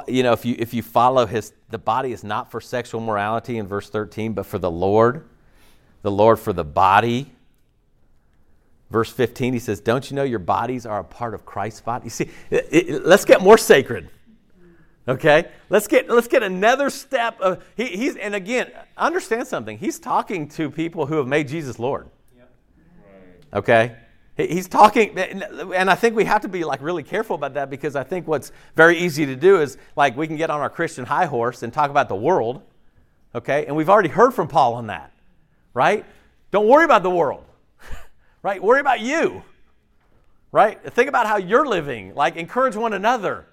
[0.08, 3.58] you know, if you, if you follow his, the body is not for sexual morality
[3.58, 5.28] in verse 13, but for the Lord,
[6.02, 7.30] the Lord for the body.
[8.90, 12.04] Verse 15, he says, Don't you know your bodies are a part of Christ's body?
[12.04, 14.08] You see, it, it, let's get more sacred.
[15.08, 17.40] Okay, let's get let's get another step.
[17.40, 19.78] Of, he, he's and again, understand something.
[19.78, 22.08] He's talking to people who have made Jesus Lord.
[23.54, 23.94] Okay,
[24.36, 27.96] he's talking, and I think we have to be like really careful about that because
[27.96, 31.06] I think what's very easy to do is like we can get on our Christian
[31.06, 32.62] high horse and talk about the world.
[33.34, 35.12] Okay, and we've already heard from Paul on that,
[35.74, 36.04] right?
[36.50, 37.44] Don't worry about the world,
[38.42, 38.62] right?
[38.62, 39.42] Worry about you,
[40.52, 40.82] right?
[40.92, 42.14] Think about how you're living.
[42.14, 43.46] Like encourage one another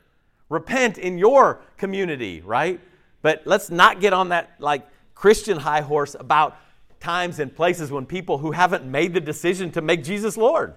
[0.50, 2.80] repent in your community, right?
[3.22, 6.58] But let's not get on that like Christian high horse about
[7.04, 10.74] times and places when people who haven't made the decision to make Jesus Lord.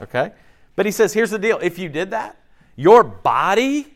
[0.00, 0.32] Okay?
[0.74, 1.58] But he says, here's the deal.
[1.62, 2.40] If you did that,
[2.74, 3.86] your body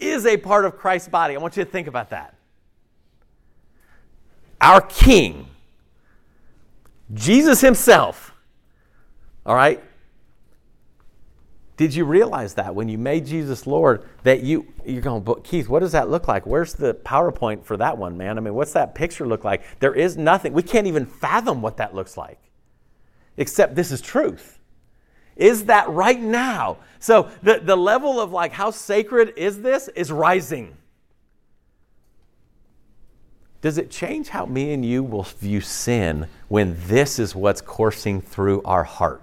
[0.00, 1.36] is a part of Christ's body.
[1.36, 2.34] I want you to think about that.
[4.60, 5.46] Our King,
[7.12, 8.32] Jesus Himself,
[9.44, 9.82] all right,
[11.76, 15.68] did you realize that when you made Jesus Lord, that you you're going, but Keith,
[15.68, 16.46] what does that look like?
[16.46, 18.38] Where's the PowerPoint for that one, man?
[18.38, 19.62] I mean, what's that picture look like?
[19.80, 20.54] There is nothing.
[20.54, 22.38] We can't even fathom what that looks like.
[23.36, 24.58] Except this is truth.
[25.36, 26.78] Is that right now?
[26.98, 30.78] So the, the level of like how sacred is this is rising.
[33.60, 38.22] Does it change how me and you will view sin when this is what's coursing
[38.22, 39.20] through our heart?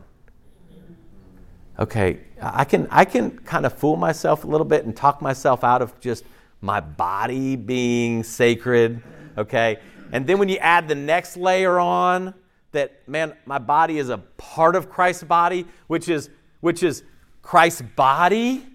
[1.84, 5.66] Okay, I can, I can kind of fool myself a little bit and talk myself
[5.66, 6.24] out of just
[6.62, 9.04] my body being sacred,
[9.38, 9.80] okay?
[10.14, 12.36] And then when you add the next layer on,
[12.72, 16.30] that man, my body is a part of Christ's body, which is
[16.62, 17.04] which is
[17.42, 18.66] Christ's body.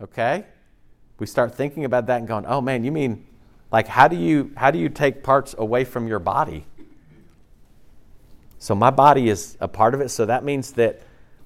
[0.00, 0.46] Okay?
[1.18, 3.26] We start thinking about that and going, "Oh man, you mean
[3.72, 6.64] like how do you how do you take parts away from your body?"
[8.60, 11.02] So my body is a part of it, so that means that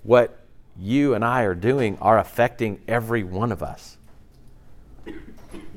[0.06, 0.38] what
[0.78, 3.96] you and I are doing are affecting every one of us.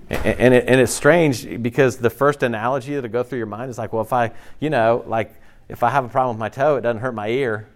[0.09, 3.69] And, and, it, and, it's strange because the first analogy that'll go through your mind
[3.69, 5.35] is like, well, if I, you know, like
[5.67, 7.69] if I have a problem with my toe, it doesn't hurt my ear.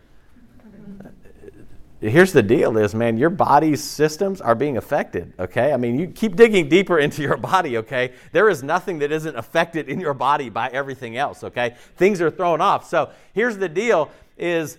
[2.02, 5.72] Here's the deal is, man, your body's systems are being affected, okay?
[5.72, 8.13] I mean, you keep digging deeper into your body, okay?
[8.32, 11.76] There is nothing that isn't affected in your body by everything else, okay?
[11.96, 12.89] Things are thrown off.
[12.89, 14.78] So here's the deal is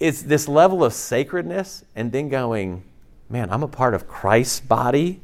[0.00, 2.84] it's this level of sacredness and then going,
[3.28, 5.20] man, I'm a part of Christ's body.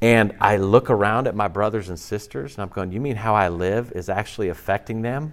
[0.00, 3.34] And I look around at my brothers and sisters and I'm going, you mean how
[3.34, 5.32] I live is actually affecting them?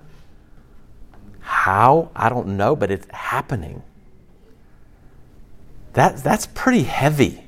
[1.40, 2.12] How?
[2.16, 3.82] I don't know, but it's happening.
[5.94, 7.44] That, that's pretty heavy.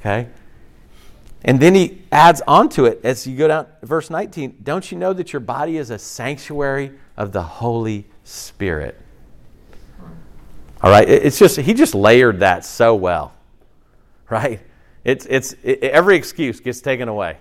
[0.00, 0.28] Okay?
[1.44, 4.98] And then he adds on to it as you go down verse 19, don't you
[4.98, 8.98] know that your body is a sanctuary of the Holy Spirit?
[10.82, 13.32] All right, it's just he just layered that so well.
[14.28, 14.60] Right?
[15.04, 17.38] It's it's it, every excuse gets taken away.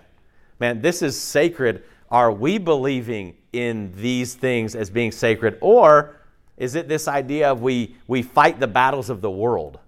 [0.60, 1.84] Man, this is sacred.
[2.10, 6.18] Are we believing in these things as being sacred or
[6.58, 9.80] is it this idea of we we fight the battles of the world?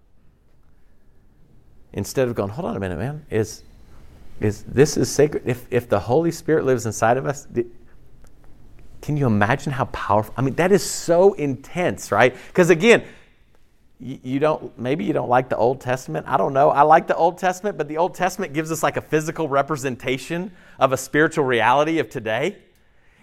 [1.93, 3.23] Instead of going, hold on a minute, man.
[3.29, 3.63] Is
[4.39, 5.43] is this is sacred?
[5.45, 7.47] If if the Holy Spirit lives inside of us,
[9.03, 10.33] can you imagine how powerful?
[10.37, 12.33] I mean, that is so intense, right?
[12.47, 13.03] Because again,
[13.99, 17.15] you don't maybe you don't like the old testament i don't know i like the
[17.15, 21.45] old testament but the old testament gives us like a physical representation of a spiritual
[21.45, 22.57] reality of today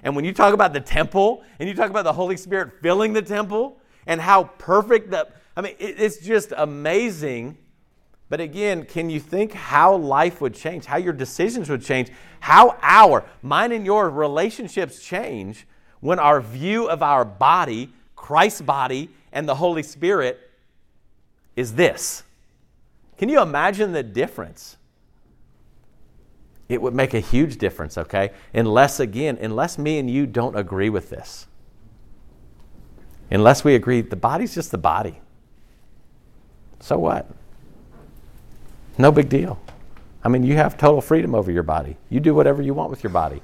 [0.05, 3.13] and when you talk about the temple and you talk about the holy spirit filling
[3.13, 7.59] the temple and how perfect the i mean it's just amazing
[8.31, 12.09] but again can you think how life would change how your decisions would change
[12.41, 15.67] how our mine and your relationships change
[16.01, 20.51] when our view of our body christ's body and the holy spirit
[21.57, 22.23] is this.
[23.19, 24.77] Can you imagine the difference?
[26.69, 28.31] It would make a huge difference, okay?
[28.55, 31.47] Unless, again, unless me and you don't agree with this.
[33.31, 35.21] Unless we agree, the body's just the body.
[36.81, 37.29] So what?
[39.01, 39.59] No big deal.
[40.23, 41.97] I mean, you have total freedom over your body.
[42.11, 43.41] You do whatever you want with your body.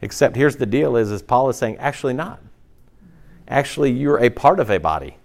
[0.00, 2.40] Except here's the deal is, is Paul is saying, actually not.
[3.46, 5.18] Actually, you're a part of a body.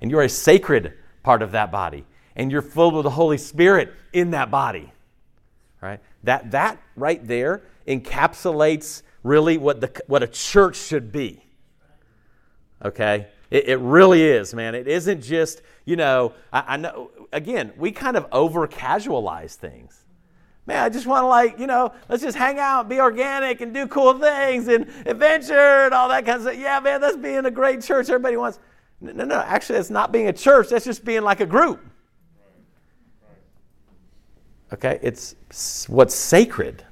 [0.00, 2.06] And you're a sacred part of that body.
[2.36, 4.90] And you're filled with the Holy Spirit in that body.
[5.82, 6.00] Right?
[6.24, 11.44] That, that right there encapsulates really what, the, what a church should be.
[12.82, 13.26] Okay?
[13.50, 14.74] It, it really is, man.
[14.74, 20.06] It isn't just, you know, I, I know, again, we kind of over casualize things
[20.66, 23.72] man, I just want to like, you know, let's just hang out, be organic, and
[23.72, 26.58] do cool things and adventure and all that kind of stuff.
[26.58, 28.08] Yeah, man, that's being a great church.
[28.08, 28.58] Everybody wants.
[29.00, 31.84] No, no, actually, that's not being a church, that's just being like a group.
[34.72, 34.98] Okay?
[35.02, 36.84] It's what's sacred,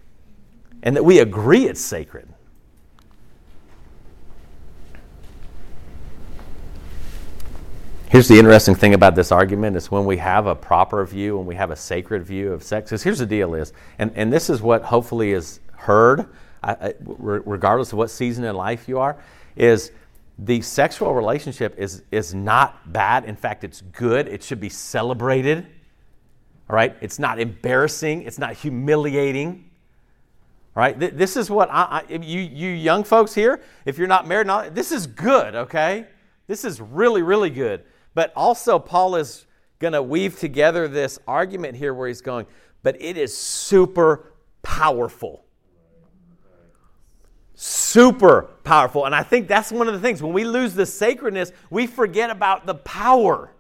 [0.82, 2.28] and that we agree it's sacred.
[8.14, 11.46] Here's the interesting thing about this argument is when we have a proper view, when
[11.46, 14.48] we have a sacred view of sex, is here's the deal is, and, and this
[14.48, 16.28] is what hopefully is heard,
[17.00, 19.16] regardless of what season in life you are,
[19.56, 19.90] is
[20.38, 23.24] the sexual relationship is, is not bad.
[23.24, 24.28] In fact, it's good.
[24.28, 25.66] It should be celebrated.
[26.70, 26.94] All right?
[27.00, 28.22] It's not embarrassing.
[28.22, 29.68] It's not humiliating.
[30.76, 30.96] All right?
[30.96, 34.70] This is what I, I, you, you young folks here, if you're not married, now,
[34.70, 36.06] this is good, okay?
[36.46, 37.82] This is really, really good.
[38.14, 39.46] But also, Paul is
[39.78, 42.46] going to weave together this argument here where he's going,
[42.82, 45.44] but it is super powerful
[47.54, 49.06] super powerful.
[49.06, 50.22] And I think that's one of the things.
[50.22, 53.52] When we lose the sacredness, we forget about the power.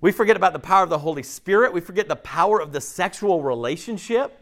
[0.00, 1.72] We forget about the power of the Holy Spirit.
[1.72, 4.40] We forget the power of the sexual relationship.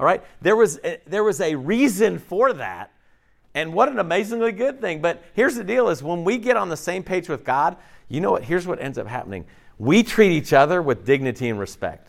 [0.00, 0.22] All right?
[0.42, 2.92] There was a, there was a reason for that.
[3.54, 5.00] And what an amazingly good thing.
[5.00, 7.76] But here's the deal is when we get on the same page with God,
[8.08, 8.44] you know what?
[8.44, 9.44] Here's what ends up happening.
[9.78, 12.08] We treat each other with dignity and respect.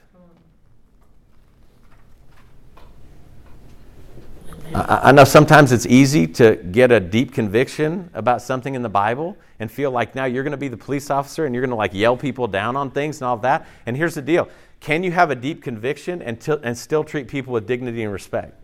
[4.74, 9.38] I know sometimes it's easy to get a deep conviction about something in the Bible
[9.60, 11.78] and feel like now you're going to be the police officer and you're going to
[11.78, 13.66] like yell people down on things and all that.
[13.86, 17.28] And here's the deal can you have a deep conviction and, t- and still treat
[17.28, 18.62] people with dignity and respect?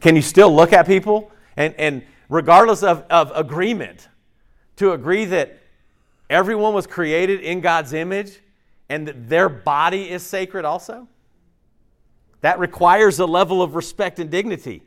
[0.00, 4.08] Can you still look at people and, and regardless of, of agreement,
[4.76, 5.58] to agree that
[6.32, 8.40] everyone was created in God's image
[8.88, 11.06] and that their body is sacred also?
[12.40, 14.82] That requires a level of respect and dignity.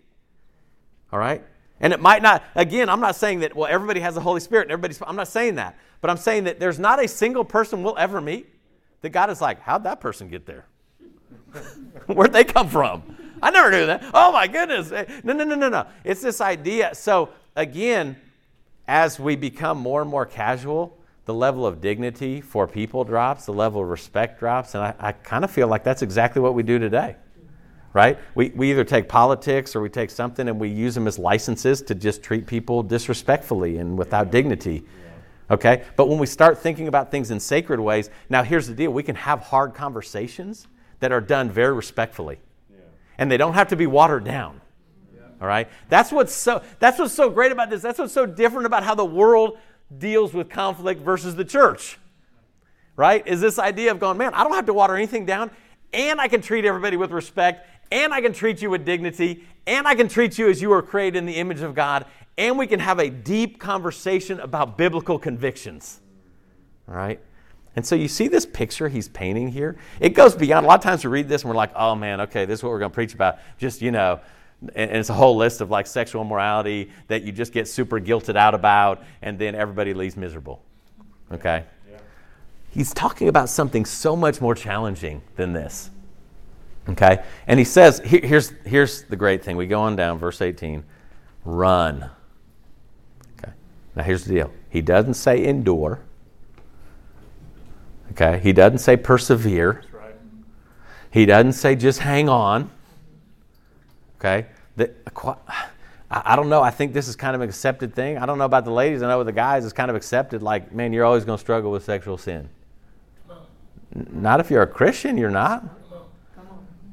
[1.14, 1.44] All right?
[1.80, 4.64] And it might not, again, I'm not saying that, well, everybody has the Holy Spirit
[4.64, 5.78] and everybody's, I'm not saying that.
[6.02, 8.48] But I'm saying that there's not a single person we'll ever meet
[9.02, 10.66] that God is like, how'd that person get there?
[12.08, 13.04] Where'd they come from?
[13.42, 14.04] I never knew that.
[14.14, 14.92] Oh my goodness.
[15.24, 15.88] No, no, no, no, no.
[16.04, 16.94] It's this idea.
[16.96, 18.16] So, again,
[18.88, 23.54] as we become more and more casual, the level of dignity for people drops, the
[23.54, 26.64] level of respect drops, and I, I kind of feel like that's exactly what we
[26.64, 27.16] do today
[27.96, 28.20] right?
[28.36, 31.82] We, we either take politics or we take something and we use them as licenses
[31.84, 34.84] to just treat people disrespectfully and without dignity.
[35.50, 35.84] Okay?
[35.96, 39.02] But when we start thinking about things in sacred ways, now here's the deal we
[39.02, 40.68] can have hard conversations
[41.00, 42.40] that are done very respectfully.
[43.18, 44.60] And they don't have to be watered down.
[45.40, 45.70] All right?
[45.88, 47.82] That's what's so that's what's so great about this.
[47.82, 49.58] That's what's so different about how the world
[49.96, 52.00] deals with conflict versus the church.
[52.96, 53.26] Right?
[53.28, 55.52] Is this idea of going, man, I don't have to water anything down
[55.96, 59.88] and I can treat everybody with respect, and I can treat you with dignity, and
[59.88, 62.06] I can treat you as you are created in the image of God,
[62.38, 66.02] and we can have a deep conversation about biblical convictions.
[66.88, 67.20] All right?
[67.78, 69.78] And so you see this picture he's painting here?
[70.00, 70.66] It goes beyond.
[70.66, 72.64] A lot of times we read this and we're like, oh man, okay, this is
[72.64, 73.40] what we're going to preach about.
[73.58, 74.22] Just, you know,
[74.62, 78.36] and it's a whole list of like sexual immorality that you just get super guilted
[78.36, 80.62] out about, and then everybody leaves miserable.
[81.32, 81.64] Okay?
[81.90, 81.98] Yeah.
[82.72, 85.90] He's talking about something so much more challenging than this.
[86.90, 87.24] Okay?
[87.48, 89.58] And he says, here's, here's the great thing.
[89.58, 90.84] We go on down, verse 18
[91.44, 92.10] run.
[93.38, 93.52] Okay?
[93.96, 94.52] Now here's the deal.
[94.70, 96.02] He doesn't say endure.
[98.12, 98.40] Okay?
[98.42, 99.84] He doesn't say persevere.
[99.92, 100.16] Right.
[101.12, 102.72] He doesn't say just hang on.
[104.20, 104.48] Okay?
[104.76, 104.92] The,
[106.10, 106.62] I don't know.
[106.62, 108.18] I think this is kind of an accepted thing.
[108.18, 109.02] I don't know about the ladies.
[109.02, 110.42] I know with the guys, it's kind of accepted.
[110.42, 112.50] Like, man, you're always going to struggle with sexual sin.
[114.12, 115.64] Not if you're a Christian, you're not.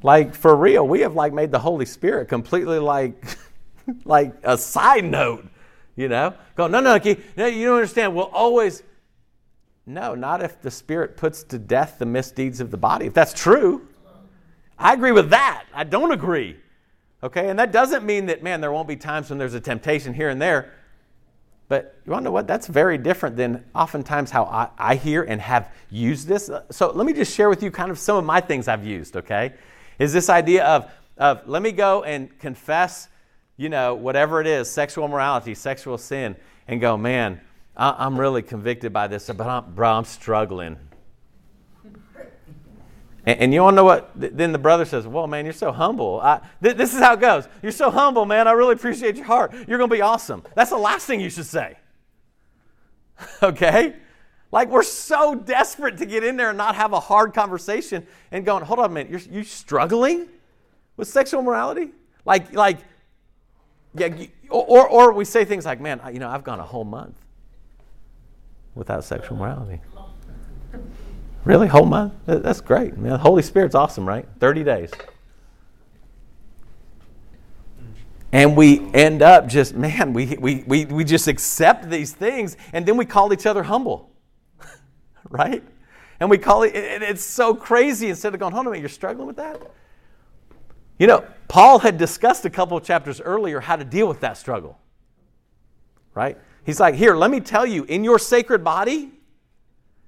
[0.01, 3.37] Like for real, we have like made the Holy Spirit completely like,
[4.05, 5.47] like a side note.
[5.95, 7.03] You know, go no, no, no.
[7.03, 8.15] You don't understand.
[8.15, 8.83] We'll always.
[9.85, 13.05] No, not if the Spirit puts to death the misdeeds of the body.
[13.05, 13.87] If that's true,
[14.77, 15.65] I agree with that.
[15.73, 16.57] I don't agree
[17.23, 20.13] Okay, and that doesn't mean that, man, there won't be times when there's a temptation
[20.13, 20.73] here and there.
[21.69, 22.47] But you want to know what?
[22.47, 26.49] That's very different than oftentimes how I, I, hear and have used this.
[26.49, 28.85] Uh, so let me just share with you kind of some of my things I've
[28.85, 29.53] used, okay?
[29.99, 33.07] Is this idea of, of let me go and confess,
[33.55, 36.35] you know, whatever it is, sexual morality, sexual sin,
[36.67, 37.39] and go, man,
[37.77, 40.77] I, am really convicted by this, but I'm, bro, I'm struggling.
[43.25, 44.11] And, and you want to know what?
[44.15, 46.19] Then the brother says, Well, man, you're so humble.
[46.21, 47.47] I, th- this is how it goes.
[47.61, 48.47] You're so humble, man.
[48.47, 49.53] I really appreciate your heart.
[49.67, 50.43] You're going to be awesome.
[50.55, 51.77] That's the last thing you should say.
[53.43, 53.95] okay?
[54.51, 58.45] Like, we're so desperate to get in there and not have a hard conversation and
[58.45, 59.11] going, Hold on a minute.
[59.11, 60.27] You're, you struggling
[60.97, 61.91] with sexual morality?
[62.25, 62.79] Like, like,
[63.95, 67.15] yeah, or, or we say things like, Man, you know, I've gone a whole month
[68.75, 69.81] without sexual morality.
[71.45, 71.67] Really?
[71.67, 72.13] Whole month?
[72.25, 72.97] That's great.
[72.97, 74.25] Man, the Holy Spirit's awesome, right?
[74.39, 74.91] 30 days.
[78.31, 82.83] And we end up just, man, we, we, we, we just accept these things and
[82.83, 84.09] then we call each other humble,
[85.29, 85.63] right?
[86.19, 88.81] And we call it, and it's so crazy instead of going, hold on a minute,
[88.81, 89.61] you're struggling with that?
[90.97, 94.37] You know, Paul had discussed a couple of chapters earlier how to deal with that
[94.37, 94.79] struggle,
[96.15, 96.37] right?
[96.65, 99.12] He's like, here, let me tell you, in your sacred body,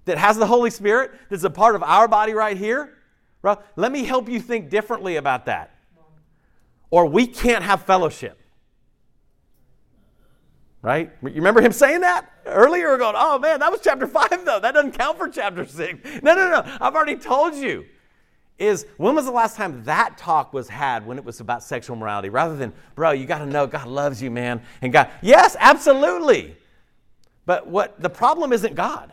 [0.05, 2.97] that has the Holy Spirit, that's a part of our body right here,
[3.41, 5.71] bro, let me help you think differently about that.
[6.89, 8.39] Or we can't have fellowship.
[10.81, 11.11] Right?
[11.23, 12.95] You remember him saying that earlier?
[12.97, 14.59] Going, oh man, that was chapter 5 though.
[14.59, 16.21] That doesn't count for chapter 6.
[16.21, 16.77] No, no, no.
[16.79, 17.85] I've already told you.
[18.57, 21.97] Is when was the last time that talk was had when it was about sexual
[21.97, 22.29] morality?
[22.29, 24.61] Rather than, bro, you got to know God loves you, man.
[24.81, 26.55] And God, yes, absolutely.
[27.45, 29.11] But what the problem isn't God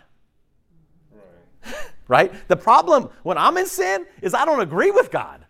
[2.09, 2.33] right?
[2.49, 5.45] The problem when I'm in sin is I don't agree with God.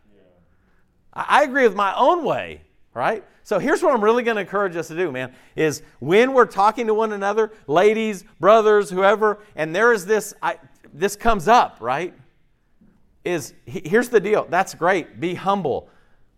[1.12, 2.62] I agree with my own way,
[2.94, 3.24] right?
[3.42, 6.46] So here's what I'm really going to encourage us to do, man, is when we're
[6.46, 10.58] talking to one another, ladies, brothers, whoever, and there is this, I,
[10.92, 12.14] this comes up, right?
[13.24, 14.46] Is here's the deal.
[14.48, 15.20] That's great.
[15.20, 15.88] Be humble.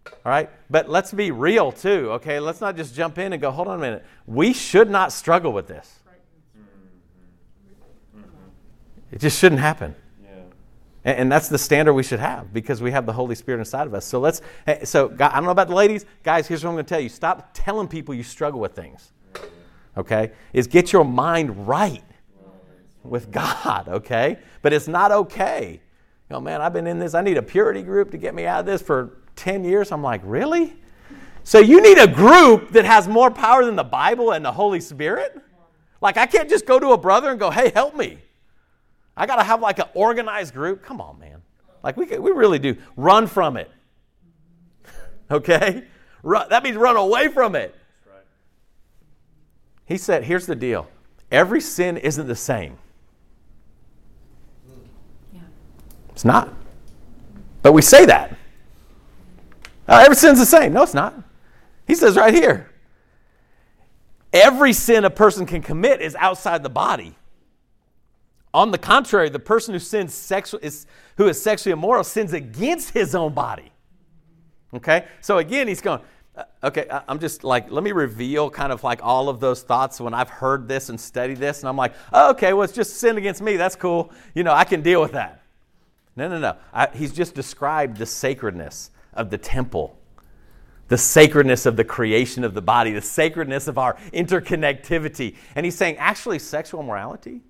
[0.07, 0.51] All right?
[0.71, 2.41] But let's be real too, okay?
[2.41, 4.05] Let's not just jump in and go, hold on a minute.
[4.27, 6.01] We should not struggle with this.
[9.15, 9.95] It just shouldn't happen.
[11.05, 13.87] And, and that's the standard we should have because we have the Holy Spirit inside
[13.87, 14.05] of us.
[14.05, 16.05] So let's, eh, so I don't know about the ladies.
[16.25, 19.13] Guys, here's what I'm going to tell you stop telling people you struggle with things.
[19.97, 20.33] Okay?
[20.53, 22.03] Is get your mind right
[23.05, 24.39] with God, okay?
[24.63, 25.81] But it's not okay.
[26.29, 27.15] You know, man, I've been in this.
[27.15, 29.93] I need a purity group to get me out of this for 10 years.
[29.93, 30.75] I'm like, really?
[31.45, 34.81] So you need a group that has more power than the Bible and the Holy
[34.81, 35.41] Spirit?
[36.01, 38.19] Like, I can't just go to a brother and go, hey, help me.
[39.17, 40.83] I got to have like an organized group.
[40.83, 41.43] Come on, man.
[41.83, 42.77] Like we, we really do.
[42.97, 43.71] Run from it.
[45.31, 45.85] okay?
[46.23, 47.75] Run, that means run away from it.
[49.87, 50.89] He said, here's the deal
[51.31, 52.79] every sin isn't the same.
[55.33, 55.41] Yeah.
[56.11, 56.53] It's not.
[57.63, 58.37] But we say that.
[59.87, 60.73] Uh, every sin's the same.
[60.73, 61.15] No, it's not.
[61.87, 62.71] He says right here
[64.35, 67.15] every sin a person can commit is outside the body.
[68.55, 70.87] On the contrary, the person who sins sexual is,
[71.17, 73.73] who is sexually immoral sins against his own body.
[74.73, 75.07] Okay?
[75.21, 76.01] So again, he's going,
[76.37, 80.01] uh, okay, I'm just like, let me reveal kind of like all of those thoughts
[80.01, 82.99] when I've heard this and studied this, and I'm like, oh, okay, well, it's just
[82.99, 83.57] sin against me.
[83.57, 84.13] That's cool.
[84.35, 85.43] You know, I can deal with that.
[86.15, 86.57] No, no, no.
[86.73, 89.99] I, he's just described the sacredness of the temple,
[90.87, 95.35] the sacredness of the creation of the body, the sacredness of our interconnectivity.
[95.57, 97.41] And he's saying, actually, sexual morality,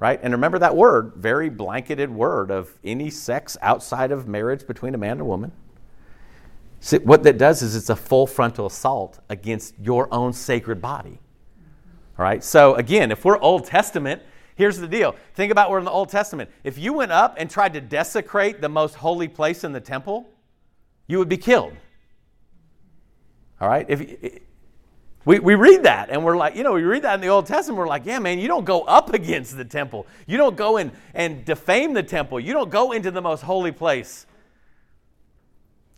[0.00, 0.20] right?
[0.22, 4.98] And remember that word, very blanketed word of any sex outside of marriage between a
[4.98, 5.52] man and a woman.
[7.02, 11.18] What that does is it's a full frontal assault against your own sacred body.
[12.18, 12.42] All right?
[12.42, 14.22] So, again, if we're Old Testament,
[14.54, 15.16] here's the deal.
[15.34, 16.50] Think about we're in the Old Testament.
[16.62, 20.28] If you went up and tried to desecrate the most holy place in the temple,
[21.08, 21.72] you would be killed.
[23.60, 23.86] All right?
[23.88, 24.40] If,
[25.24, 27.46] we, we read that and we're like, you know, we read that in the Old
[27.46, 30.06] Testament, we're like, yeah, man, you don't go up against the temple.
[30.26, 32.40] You don't go in and defame the temple.
[32.40, 34.26] You don't go into the most holy place.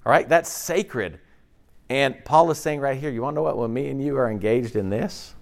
[0.04, 1.20] All right, that's sacred.
[1.88, 3.58] And Paul is saying right here, you want to know what?
[3.58, 5.34] When me and you are engaged in this,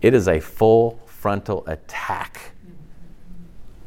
[0.00, 2.52] it is a full frontal attack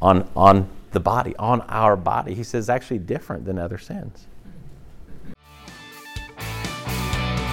[0.02, 2.34] on, on the body, on our body.
[2.34, 4.28] He says actually different than other sins.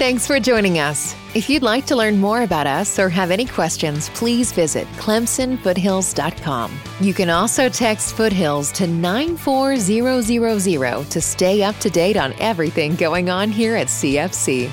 [0.00, 1.14] Thanks for joining us.
[1.34, 6.72] If you'd like to learn more about us or have any questions, please visit clemsonfoothills.com.
[7.00, 13.28] You can also text Foothills to 94000 to stay up to date on everything going
[13.28, 14.70] on here at CFC.